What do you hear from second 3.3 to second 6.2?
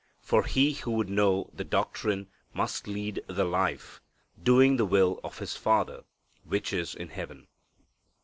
life, doing the will of his Father